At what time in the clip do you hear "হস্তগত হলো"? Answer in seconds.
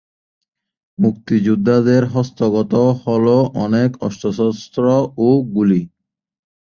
2.13-3.35